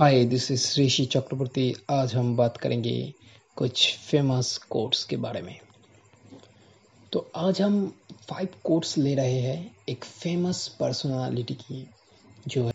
Hi 0.00 0.24
this 0.24 0.50
is 0.50 0.80
ऋषि 0.80 1.04
चक्रवर्ती 1.04 1.74
आज 1.90 2.14
हम 2.14 2.36
बात 2.36 2.56
करेंगे 2.56 3.14
कुछ 3.56 3.96
फ़ेमस 3.98 4.56
कोट्स 4.70 5.02
के 5.04 5.16
बारे 5.16 5.40
में। 5.42 5.58
तो 7.12 7.30
आज 7.36 7.60
हम 7.62 7.96
फाइव 8.28 8.48
कोट्स 8.64 8.96
ले 8.98 9.14
रहे 9.14 9.40
हैं 9.40 9.76
एक 9.88 10.04
फ़ेमस 10.04 10.66
पर्सनालिटी 10.80 11.54
की, 11.54 11.88
जो 12.48 12.64
है 12.66 12.72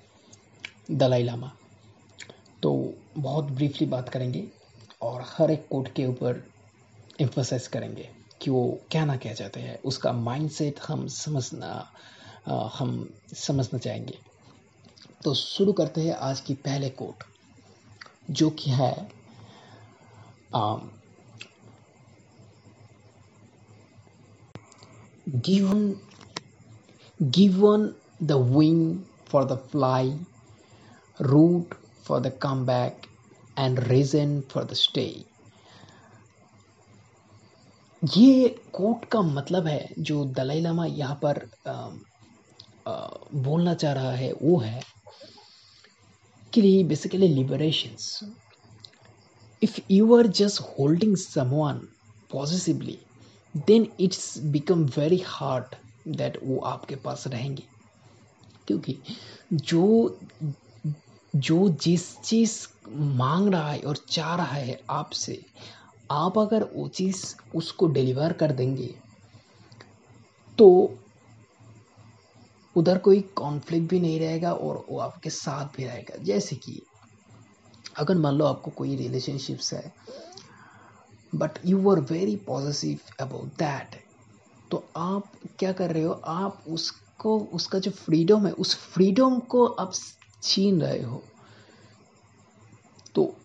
दलाई 0.91 1.23
लामा। 1.23 1.51
तो 2.64 2.94
बहुत 3.18 3.46
ब्रीफली 3.46 3.88
बात 3.88 4.10
करेंगे 4.10 4.44
और 5.02 5.24
हर 5.28 5.52
एक 5.52 5.68
कोट 5.70 5.94
के 5.94 6.05
ऊपर 6.05 6.44
एम्फोसाइज 7.21 7.68
करेंगे 7.68 8.10
कि 8.42 8.52
वो 8.52 8.68
क्या 8.92 9.05
ना 9.05 9.16
क्या 9.16 9.34
चाहते 9.34 9.60
हैं। 9.60 9.80
उसका 9.82 10.14
माइंडसेट 10.14 10.80
हम 10.88 11.08
समझना 11.08 11.74
हम 12.48 13.10
समझना 13.36 13.80
चाहेंगे। 13.80 14.18
तो 15.26 15.34
शुरू 15.34 15.74
करते 15.74 16.02
हैं 16.02 16.16
आज 16.21 16.40
की 16.40 16.54
पहले 16.54 16.90
कोट 16.90 17.23
जो 18.30 18.50
कि 18.50 18.72
है 18.72 18.94
given 25.28 25.95
given 27.20 27.94
the 28.23 28.31
wing 28.31 28.98
for 29.28 29.45
the 29.45 29.58
fly 29.72 30.17
root 31.20 31.73
for 32.03 32.20
the 32.20 32.31
come 32.42 32.66
back 32.66 33.02
and 33.59 33.80
reason 33.80 34.40
for 34.42 34.64
the 34.64 34.73
stay 34.73 35.05
ये 38.03 38.48
कोट 38.73 39.05
का 39.05 39.22
मतलब 39.22 39.67
है 39.67 39.88
जो 40.00 40.23
दलाई 40.26 40.62
लामा 40.62 40.86
यहाँ 40.86 41.20
पर 41.23 41.50
आ, 41.67 41.72
आ, 42.88 43.08
बोलना 43.34 43.73
चाह 43.73 43.94
रहा 43.94 44.12
है 44.12 44.31
वो 44.34 44.58
है 44.59 44.92
basically 46.53 46.84
basically 46.84 47.27
liberations 47.27 48.23
if 49.61 49.80
you 49.88 50.14
are 50.14 50.23
just 50.23 50.59
holding 50.59 51.16
someone 51.16 51.88
possessively 52.30 53.00
then 53.67 53.91
it's 53.97 54.38
become 54.38 54.88
very 54.88 55.17
hard 55.17 55.66
that 56.05 56.38
वो 56.44 56.59
आपके 56.59 56.95
पास 56.95 57.28
रहेंगे 57.28 57.63
क्योंकि 58.67 58.97
जो 59.53 60.17
जो 61.36 61.69
जिस 61.69 62.19
चीज़ 62.19 62.67
मांग 62.89 63.50
रहा 63.50 63.72
है 63.72 63.80
और 63.80 63.97
चाह 63.97 64.35
रहा 64.35 64.53
है 64.53 64.80
आपसे 64.89 65.45
आप 66.11 66.39
अगर 66.39 66.63
वो 66.73 66.88
चीज़ 66.88 67.35
उसको 67.56 67.88
डिलीवर 67.88 68.33
कर 68.33 68.52
देंगे 68.52 68.95
तो 70.58 70.97
उधर 72.75 72.97
कोई 72.97 73.21
कॉन्फ्लिक्ट 73.35 73.89
भी 73.89 73.99
नहीं 73.99 74.19
रहेगा 74.19 74.52
और 74.53 74.85
वो 74.89 74.99
आपके 74.99 75.29
साथ 75.29 75.66
भी 75.77 75.83
रहेगा। 75.85 76.23
जैसे 76.23 76.55
कि 76.55 76.81
अगर 77.97 78.17
मान 78.17 78.35
लो 78.35 78.45
आपको 78.45 78.71
कोई 78.71 78.95
रिलेशनशिप्स 78.95 79.73
है 79.73 79.93
but 81.33 81.59
you 81.66 81.89
are 81.91 81.99
very 82.01 82.35
positive 82.35 83.25
about 83.25 83.49
that 83.59 83.99
तो 84.71 84.83
आप 84.97 85.31
क्या 85.59 85.71
कर 85.71 85.91
रहे 85.91 86.03
हो? 86.03 86.11
आप 86.13 86.63
उसको 86.67 87.39
उसका 87.53 87.79
जो 87.79 87.91
फ्रीडम 87.91 88.45
है 88.47 88.51
उस 88.53 88.75
फ्रीडम 88.75 89.39
को 89.39 89.66
आप 89.66 89.94
छीन 90.44 90.81
रहे 90.81 91.01
हो। 91.01 91.23
तो 93.16 93.35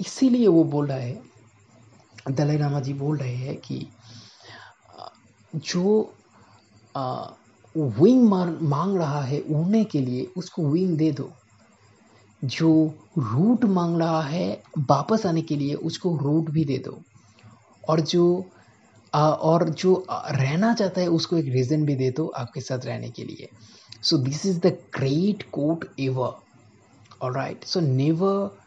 इसीलिए 0.00 0.46
वो 0.48 0.62
बोल 0.64 0.86
रहा 0.86 0.98
है 0.98 1.22
दलाई 2.30 2.58
लामा 2.58 2.80
जी 2.80 2.92
बोल 2.94 3.16
रहे 3.16 3.34
हैं 3.36 3.56
कि 3.56 3.86
जो 5.54 6.14
आ, 6.96 7.26
विंग 7.76 8.28
मांग 8.62 8.96
रहा 8.96 9.20
है 9.22 9.40
उड़ने 9.40 9.84
के 9.84 10.00
लिए, 10.00 10.28
उसको 10.36 10.68
विंग 10.68 10.96
दे 10.98 11.10
दो। 11.12 11.32
जो 12.44 12.94
रूट 13.18 13.64
मांग 13.64 13.98
रहा 13.98 14.22
है 14.22 14.62
वापस 14.78 15.26
आने 15.26 15.42
के 15.42 15.56
लिए, 15.56 15.74
उसको 15.74 16.16
रूट 16.16 16.50
भी 16.50 16.64
दे 16.64 16.78
दो। 16.78 17.02
और 17.88 18.00
जो 18.00 18.46
और 19.14 19.68
जो 19.68 20.06
रहना 20.10 20.74
चाहता 20.74 21.00
है, 21.00 21.08
उसको 21.08 21.36
एक 21.36 21.46
रीज़न 21.48 21.84
भी 21.84 21.94
दे 21.94 22.10
दो 22.10 22.26
आपके 22.26 22.60
साथ 22.60 22.78
रहने 22.84 23.10
के 23.10 23.24
लिए। 23.24 23.48
So 24.02 24.18
this 24.18 24.46
is 24.46 24.60
the 24.60 24.66
great 24.66 25.42
quote 25.42 25.84
ever 26.00 26.34
और 27.22 27.34
right 27.34 27.64
so 27.64 27.80
never 27.80 28.58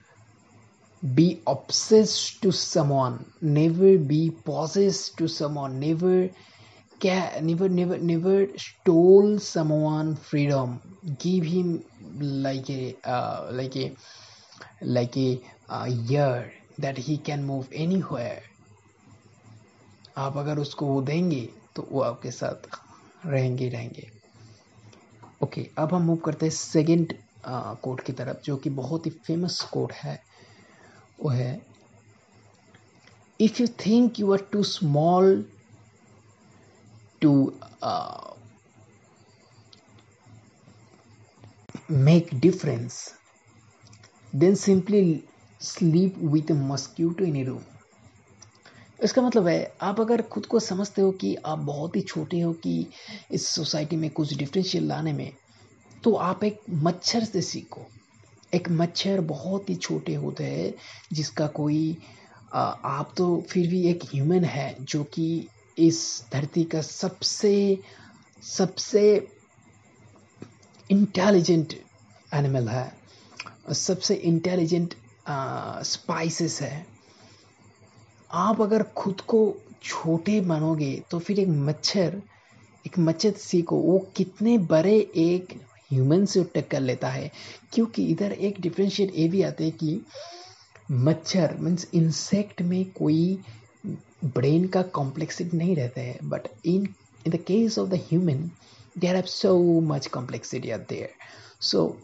be 1.04 1.26
obsessed 1.48 2.42
to 2.44 2.50
someone. 2.52 3.14
Never 3.42 3.92
be 4.08 4.32
possessed 4.48 5.18
to 5.18 5.28
someone. 5.28 5.76
Never 5.84 6.30
कै 7.02 7.42
never 7.42 7.70
never 7.70 8.00
never 8.10 8.48
stole 8.60 9.38
someone 9.40 10.14
freedom 10.28 10.78
give 11.24 11.44
him 11.44 11.80
like 12.44 12.70
a 12.70 12.96
like 13.58 13.78
a 13.78 13.96
like 14.84 15.18
a 15.18 15.30
air 15.88 16.52
that 16.80 17.00
he 17.00 17.18
can 17.26 17.44
move 17.44 17.74
anywhere 18.10 18.42
आप 20.18 20.38
अगर 20.38 20.60
उसको 20.60 20.86
वो 20.86 21.02
देंगे 21.02 21.48
तो 21.76 21.88
वो 21.92 22.02
आपके 22.02 22.32
साथ 22.32 22.68
रहेंगे 23.26 23.70
रहेंगे। 23.70 24.08
ओके 25.44 25.62
okay, 25.62 25.74
अब 25.78 25.94
हम 25.94 26.02
मूव 26.02 26.18
करते 26.26 26.46
हैं 26.46 26.54
सेकेंड 26.54 27.14
कोर्ट 27.46 28.00
uh, 28.00 28.06
की 28.06 28.14
तरफ़ 28.14 28.38
जो 28.46 28.56
कि 28.58 28.70
बहुत 28.70 29.06
ही 29.06 29.12
फ़ेमस 29.12 29.62
कोर्ट 29.74 29.92
है। 29.94 30.20
वो 31.24 31.30
है 31.30 31.62
if 33.40 33.62
you 33.62 33.68
think 33.86 34.20
you 34.20 34.34
are 34.34 34.46
too 34.52 34.64
small 34.64 35.46
to 37.22 37.54
uh, 37.82 38.34
make 41.90 42.40
difference 42.40 43.14
then 44.34 44.56
simply 44.56 45.24
sleep 45.60 46.18
with 46.18 46.50
a 46.52 46.54
mosquito 46.54 47.24
in 47.24 47.36
a 47.36 47.44
room. 47.44 47.64
इसका 49.04 49.22
मतलब 49.22 49.48
है 49.48 49.74
आप 49.82 50.00
अगर 50.00 50.22
खुद 50.22 50.46
को 50.46 50.60
समझते 50.60 51.02
हो 51.02 51.12
कि 51.12 51.36
आप 51.46 51.60
बहुत 51.60 51.96
ही 51.96 52.02
छोटे 52.02 52.40
हो 52.40 52.54
कि 52.54 52.88
इस 53.32 53.48
सोसाइटी 53.48 53.96
में 53.96 54.10
कुछ 54.10 54.34
डिफरेंशियल 54.34 54.88
लाने 54.88 55.14
में 55.14 55.32
तो 56.04 56.14
आप 56.16 56.44
एक 56.44 56.60
मच्छर 56.70 57.24
से 57.24 57.42
सीखो। 57.42 57.86
एक 58.54 58.70
मच्छर 58.70 59.22
बहुत 59.22 59.70
ही 59.70 59.76
छोटे 59.76 60.16
होते 60.16 60.44
हैं 60.44 60.74
जिसका 61.14 61.48
कोई 61.48 61.98
आप 62.54 63.14
तो 63.18 63.44
फिर 63.50 63.68
भी 63.68 63.82
एक 63.88 64.04
ह्यूमन 64.06 64.44
है 64.44 64.76
जो 64.82 65.04
कि 65.04 65.48
इस 65.80 66.00
धरती 66.34 66.64
का 66.64 66.82
सबसे 66.82 67.54
सबसे 68.44 69.04
इंटेलिजेंट 70.90 71.74
एनिमल 72.34 72.68
है 72.70 72.86
और 73.68 73.74
सबसे 73.74 74.16
इंटेलिजेंट 74.16 74.94
स्पाइसेस 75.86 76.62
है। 76.62 76.86
आप 78.32 78.62
अगर 78.62 78.84
खुद 78.98 79.22
को 79.22 79.42
छोटे 79.84 80.40
मानोगे 80.42 80.92
तो 81.12 81.20
फिर 81.20 81.40
एक 81.40 81.48
मच्छर 81.48 82.22
एक 82.86 83.00
मच्छर 83.00 83.32
सीखो 83.32 83.76
वो 83.76 83.98
कितने 84.16 84.58
बड़े 84.58 84.98
एक 85.18 85.54
ह्यूमन 85.92 86.26
से 86.26 86.44
टक्कर 86.56 86.80
लेता 86.82 87.10
है। 87.10 87.32
क्योंकि 87.74 88.06
इधर 88.06 88.32
एक 88.32 88.60
डिफ्रेंशिएट 88.62 89.16
ये 89.16 89.28
भी 89.28 89.42
आते 89.44 89.64
हैं 89.64 89.74
कि 89.74 90.02
मच्छर 90.92 91.56
मीन्स 91.60 91.88
इंसेक्ट 91.94 92.62
में 92.62 92.84
कोई 92.92 93.38
ब्रेन 93.86 94.68
का 94.68 94.82
कॉम्प्लेक्सिटी 94.82 95.58
नहीं 95.58 95.76
रहता 95.76 96.02
है 96.02 96.20
but 96.24 96.48
in 96.66 96.88
in 97.26 97.32
the 97.32 97.36
case 97.36 97.80
of 97.80 97.90
the 97.90 97.94
human 97.94 98.50
there 98.98 99.16
have 99.16 99.26
so 99.26 99.80
much 99.82 100.08
complexity 100.08 100.70
are 100.70 100.80
there 100.80 101.10
so 101.62 102.02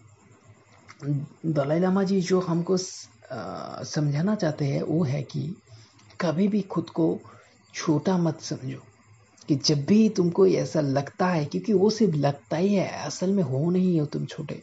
Dalai 1.46 1.80
Lama 1.80 2.04
ji 2.04 2.22
जो 2.22 2.40
हमको 2.40 2.78
समझाना 2.78 4.36
चाहते 4.36 4.66
हैं, 4.66 4.82
वो 4.82 5.04
है 5.04 5.22
कि 5.24 5.56
कभी 6.22 6.48
भी 6.48 6.62
खुद 6.62 6.90
को 6.90 7.20
छोटा 7.74 8.18
मत 8.18 8.42
समझो, 8.42 8.80
कि 9.48 9.56
जब 9.56 9.86
भी 9.86 10.10
तुमको 10.10 10.48
ऐसा 10.48 10.82
लगता 10.82 11.28
है, 11.28 11.46
क्योंकि 11.46 11.74
वो 11.74 11.90
सिर्फ़ 11.90 12.16
लगता 12.16 12.58
ही 12.58 12.74
है, 12.74 12.88
असल 13.06 13.32
में 13.32 13.44
हो 13.44 13.70
नहीं 13.70 14.00
हो 14.00 14.06
तुम 14.06 14.26
छोटे। 14.26 14.62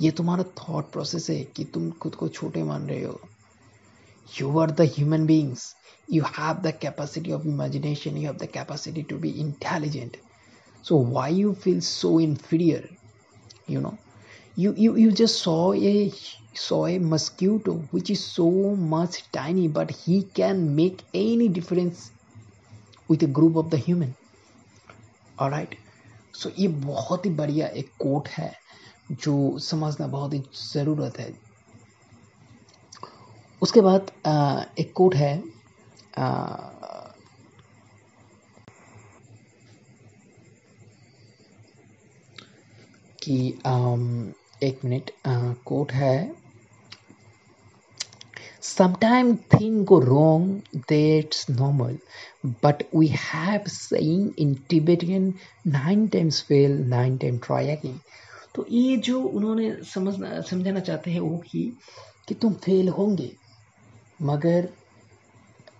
ये 0.00 0.10
तुम्हारा 0.10 0.44
थॉट 0.60 0.90
प्रोसेस 0.92 1.30
है 1.30 1.42
कि 1.44 1.64
तुम 1.64 1.90
खुद 1.90 2.14
को 2.14 2.28
छोटे 2.28 2.62
मान 2.62 2.88
रहे 2.88 3.04
हो। 3.04 3.20
You 4.40 4.58
are 4.58 4.70
the 4.70 4.80
human 4.80 5.26
beings 5.26 5.74
you 6.08 6.22
have 6.22 6.62
the 6.62 6.72
capacity 6.72 7.32
of 7.32 7.44
imagination 7.46 8.16
you 8.16 8.26
have 8.26 8.38
the 8.38 8.46
capacity 8.46 9.02
to 9.02 9.18
be 9.18 9.40
intelligent 9.40 10.16
so 10.82 10.96
why 10.96 11.28
you 11.28 11.54
feel 11.54 11.80
so 11.80 12.18
inferior 12.18 12.88
you 13.66 13.80
know 13.80 13.98
you 14.54 14.72
you, 14.76 14.96
you 14.96 15.12
just 15.12 15.40
saw 15.40 15.72
a 15.72 16.12
saw 16.54 16.86
a 16.86 16.98
mosquito 16.98 17.74
which 17.90 18.10
is 18.10 18.24
so 18.24 18.50
much 18.50 19.30
tiny 19.32 19.68
but 19.68 19.90
he 19.90 20.22
can 20.22 20.74
make 20.76 21.02
any 21.12 21.48
difference 21.48 22.10
with 23.08 23.22
a 23.22 23.26
group 23.26 23.56
of 23.56 23.70
the 23.70 23.76
human 23.76 24.14
all 25.38 25.50
right 25.50 25.76
so 26.36 26.48
so, 26.48 26.58
ये 26.58 26.68
बहुत 26.68 27.26
ही 27.26 27.30
बढ़िया 27.30 27.66
एक 27.80 27.90
coat 28.00 28.28
है 28.28 28.52
जो 29.12 29.58
समझना 29.58 30.06
बहुत 30.06 30.34
ही 30.34 30.42
ज़रूरत 30.54 31.18
है 31.20 31.32
उसके 33.62 33.80
बाद 33.80 34.10
एक 34.78 34.92
कोट 34.96 35.14
है 35.14 35.55
कि 43.22 43.58
um, 43.66 44.32
एक 44.62 44.84
मिनट 44.84 45.10
uh, 45.28 45.54
कोट 45.64 45.92
है 45.92 46.34
sometime 48.62 49.36
thing 49.36 49.84
go 49.84 49.98
wrong 49.98 50.60
that's 50.76 51.50
normal 51.50 51.98
but 52.46 52.82
we 52.96 53.06
have 53.06 53.60
saying 53.68 54.30
in 54.38 54.54
Tibetan 54.54 55.34
nine 55.66 56.06
times 56.08 56.42
fail 56.42 56.72
nine 56.72 57.16
time 57.18 57.38
try 57.38 57.68
again 57.68 58.00
तो 58.54 58.66
ये 58.70 58.96
जो 58.96 59.22
उन्होंने 59.22 59.76
समझना, 59.94 60.40
समझाना 60.40 60.80
चाहते 60.80 61.10
हैं 61.10 61.20
वो 61.20 61.38
कि 61.38 61.78
कि 62.28 62.34
तुम 62.34 62.52
फेल 62.52 62.88
होंगे, 62.88 63.36
मगर 64.22 64.68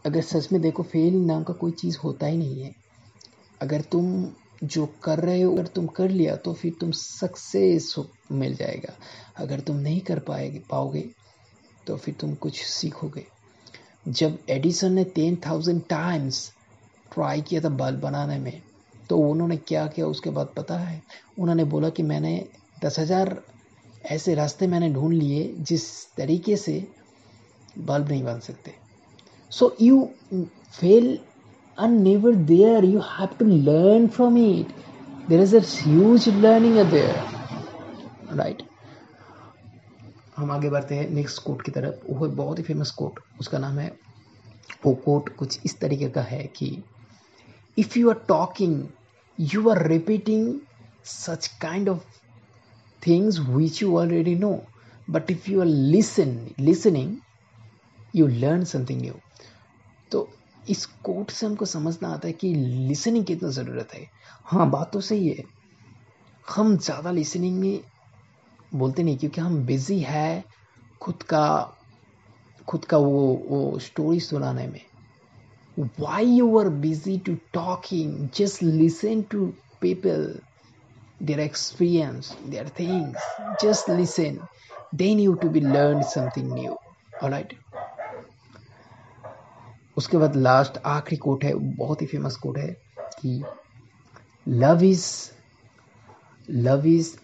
अगर 0.07 0.21
सच 0.23 0.49
में 0.53 0.61
देखो 0.63 0.83
फेल 0.85 1.15
नाम 1.17 1.43
का 1.43 1.55
कोई 1.55 1.73
चीज़ 1.73 1.99
होता 1.99 2.27
ही 2.27 2.37
नहीं 2.37 2.63
है। 2.63 2.75
अगर 3.61 3.81
तुम 3.83 4.27
जो 4.65 4.87
कर 5.03 5.19
रहे 5.19 5.41
हो, 5.43 5.53
अगर 5.53 5.67
तुम 5.67 5.87
कर 5.87 6.11
लिया 6.11 6.37
तो 6.37 6.53
फिर 6.53 6.73
तुम 6.81 6.91
सक्सेस 6.93 7.95
मिल 8.33 8.55
जाएगा। 8.57 8.95
अगर 9.37 9.61
तुम 9.61 9.77
नहीं 9.79 10.01
कर 10.01 10.19
पाएगे, 10.19 10.63
पाओगे 10.71 11.05
तो 11.87 11.97
फिर 11.97 12.15
तुम 12.15 12.35
कुछ 12.37 12.63
सीखोगे। 12.65 13.27
जब 14.09 14.39
एडिसन 14.51 14.93
ने 14.93 15.05
टेन 15.15 15.37
थाउज़ेंड 15.47 15.83
टाइम्स 15.89 16.51
ट्राई 17.13 17.41
किया 17.41 17.61
था 17.61 17.69
बल्ब 17.69 18.01
बनाने 18.01 18.39
में 18.39 18.63
तो 19.11 19.19
उन्होंने 19.21 19.57
क्या 19.59 19.87
किया, 19.87 20.07
उसके 20.07 20.31
बाद 20.31 20.53
पता 20.57 20.79
है? 20.79 21.03
उन्होंने 21.39 21.65
बोला 21.67 21.89
कि 21.89 22.03
मैंने 22.03 22.45
दस 22.85 22.99
हज़ार 22.99 23.41
ऐसे 24.07 24.35
रास्ते 24.35 24.67
मैंने 24.67 24.93
ढूंढ 24.93 25.13
लिए 25.13 25.55
जिस 25.61 25.85
तरीके 26.17 26.57
से 26.57 26.87
बल्ब 27.79 28.09
नहीं 28.09 28.23
बन 28.25 28.41
सकते। 28.41 28.86
So 29.53 29.75
you 29.81 30.09
fail 30.33 31.19
are 31.79 31.89
never 31.89 32.33
there. 32.33 32.85
You 32.85 33.01
have 33.01 33.37
to 33.39 33.45
learn 33.45 34.09
from 34.09 34.37
it. 34.37 34.67
There 35.29 35.41
is 35.41 35.53
a 35.53 35.61
huge 35.61 36.27
learning 36.27 36.79
there. 36.91 37.25
Right? 38.33 38.63
हम 40.37 40.51
आगे 40.51 40.71
बढ़ते 40.71 40.95
हैं 40.95 41.09
नेक्स्ट 41.11 41.43
कोट 41.43 41.63
की 41.63 41.71
तरफ़ 41.73 42.13
वो 42.13 42.29
बहुत 42.29 42.59
ही 42.59 42.63
फ़ेमस 42.65 42.91
कोट 42.91 43.21
उसका 43.41 43.59
नाम 43.59 43.79
है, 43.79 43.93
वो 44.87 44.93
कोट 45.05 45.29
कुछ 45.37 45.59
इस 45.65 45.79
तरीके 45.81 46.09
का 46.09 46.23
है 46.23 46.43
कि 46.57 46.67
if 47.79 47.99
you 47.99 48.11
are 48.11 48.21
talking 48.29 48.83
you 49.39 49.69
are 49.71 49.87
repeating 49.89 50.55
such 51.05 51.47
kind 51.61 51.89
of 51.89 52.05
things 53.03 53.39
which 53.49 53.83
you 53.83 53.97
already 53.99 54.35
know 54.35 54.53
but 55.11 55.31
if 55.31 55.51
you 55.51 55.61
are 55.61 55.67
listen 55.67 56.39
listening 56.61 57.17
you 58.15 58.27
learn 58.27 58.65
something 58.65 59.01
new 59.03 59.15
तो 60.13 60.29
इस 60.71 60.85
कोट 61.05 61.31
से 61.31 61.47
हमको 61.47 61.65
समझना 61.65 62.09
आता 62.09 62.29
है 62.29 62.33
कि 62.35 62.53
लिसनिंग 62.55 63.25
कितना 63.25 63.49
ज़रूरत 63.51 63.95
है। 63.95 64.07
हाँ 64.45 64.69
बात 64.71 64.93
तो 64.93 65.01
सही 65.01 65.29
है। 65.29 65.45
हम 66.45 66.77
ज़्यादा 66.77 67.11
लिसनिंग 67.11 67.59
में 67.61 67.81
बोलते 68.75 69.03
नहीं, 69.03 69.17
क्योंकि 69.19 69.41
हम 69.41 69.65
बिज़ी 69.67 69.99
है 70.01 70.45
खुद 71.01 71.23
का 71.23 71.73
खुद 72.69 72.85
का 72.85 72.99
वो 72.99 73.21
वो 73.49 73.79
स्टोरी 73.79 74.21
सुनाने 74.21 74.67
में। 74.67 74.81
Why 76.01 76.27
you 76.27 76.59
are 76.59 76.69
busy 76.83 77.17
to 77.27 77.35
talking 77.55 78.29
just 78.37 78.63
listen 78.63 79.23
to 79.31 79.47
people 79.81 80.41
their 81.23 81.41
experience 81.41 82.37
their 82.47 82.69
things 82.79 83.37
just 83.63 83.91
listen 83.91 84.39
then 84.95 85.21
you 85.21 85.35
to 85.35 85.49
be 85.49 85.61
learn 85.61 86.03
something 86.15 86.53
new 86.53 86.77
alright 87.25 87.55
उसके 89.97 90.17
बाद 90.19 90.37
लास्ट 90.37 90.79
आखिरी 90.87 91.17
कोट 91.17 91.45
है, 91.45 91.55
बहुत 91.55 92.03
ही 92.03 92.07
फ़ेमस 92.07 92.37
कोट 92.37 92.59
है 92.59 92.69
कि 93.21 93.43
love 94.47 94.83
is 94.85 95.07
love 96.49 96.87
is 96.87 97.17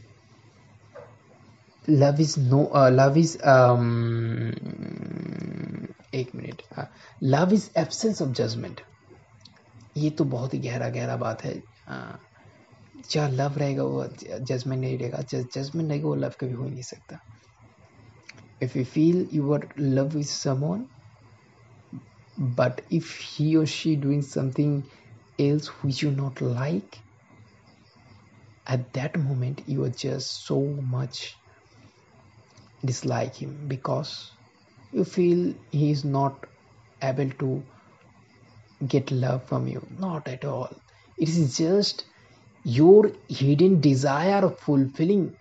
love 1.88 2.20
is 2.20 2.38
no 2.40 2.62
love 2.90 3.18
is 3.18 3.36
एक 6.14 6.34
minute 6.34 6.62
love 7.22 7.52
is 7.54 7.68
absence 7.78 8.22
of 8.22 8.30
judgement 8.30 8.80
ये 9.96 10.10
तो 10.10 10.24
बहुत 10.24 10.54
ही 10.54 10.58
गहरा 10.58 10.88
गहरा 10.88 11.16
बात 11.16 11.42
है। 11.44 11.54
जहाँ 13.10 13.28
लव 13.30 13.58
रहेगा 13.58 13.84
वो 13.84 14.04
जजमेंट 14.20 14.80
नहीं 14.80 14.98
रहेगा। 14.98 15.20
जजमेंट 15.32 15.88
रहेगा 15.90 16.08
वो 16.08 16.14
लव 16.14 16.32
कभी 16.40 16.52
हो 16.52 16.64
ही 16.64 16.70
नहीं 16.70 16.82
सकता। 16.82 17.18
If 18.62 18.78
you 18.78 18.84
feel 18.84 19.26
you 19.32 19.52
are 19.54 19.68
love 19.78 20.18
is 20.18 20.30
someone 20.30 20.84
but 22.42 22.82
if 22.90 23.16
he 23.16 23.56
or 23.56 23.66
she 23.66 23.96
doing 23.96 24.22
something 24.22 24.84
else 25.38 25.68
which 25.82 26.02
you 26.02 26.10
not 26.10 26.40
like 26.40 26.98
at 28.66 28.92
that 28.92 29.16
moment 29.18 29.62
you 29.66 29.84
are 29.84 29.90
just 29.90 30.44
so 30.46 30.60
much 30.96 31.34
dislike 32.84 33.34
him 33.36 33.68
because 33.68 34.32
you 34.92 35.04
feel 35.04 35.54
he 35.70 35.90
is 35.90 36.04
not 36.04 36.46
able 37.02 37.30
to 37.30 37.62
get 38.86 39.10
love 39.10 39.46
from 39.48 39.66
you. 39.68 39.86
Not 39.98 40.28
at 40.28 40.44
all. 40.44 40.68
It 41.18 41.28
is 41.28 41.56
just 41.56 42.04
your 42.64 43.12
hidden 43.28 43.80
desire 43.80 44.44
of 44.44 44.58
fulfilling 44.60 45.36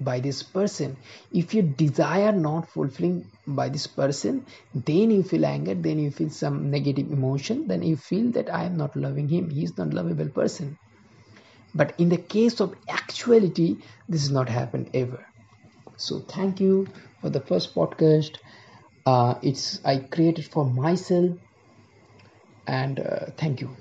by 0.00 0.20
this 0.20 0.42
person. 0.42 0.96
If 1.32 1.54
you 1.54 1.62
desire 1.62 2.32
not 2.32 2.70
fulfilling 2.70 3.30
by 3.56 3.68
this 3.68 3.86
person 3.86 4.44
then 4.74 5.10
you 5.10 5.22
feel 5.22 5.44
anger 5.46 5.74
then 5.74 5.98
you 5.98 6.10
feel 6.10 6.30
some 6.30 6.70
negative 6.70 7.10
emotion 7.10 7.66
then 7.68 7.82
you 7.82 7.96
feel 7.96 8.30
that 8.32 8.52
i 8.52 8.64
am 8.64 8.76
not 8.76 8.96
loving 8.96 9.28
him 9.28 9.50
he 9.50 9.64
is 9.64 9.76
not 9.78 9.94
lovable 9.94 10.28
person. 10.30 10.76
But 11.74 11.94
in 11.98 12.08
the 12.08 12.16
case 12.18 12.60
of 12.60 12.74
actuality 12.88 13.76
this 14.08 14.22
has 14.22 14.30
not 14.30 14.48
happened 14.48 14.90
ever. 14.94 15.24
So 15.96 16.20
thank 16.20 16.60
you 16.60 16.88
for 17.20 17.30
the 17.30 17.40
first 17.40 17.74
podcast. 17.74 18.36
Uh, 19.06 19.34
it's 19.42 19.84
i 19.84 19.98
created 19.98 20.46
for 20.46 20.64
myself 20.64 21.30
and 22.66 23.00
uh, 23.00 23.26
thank 23.36 23.60
you 23.60 23.76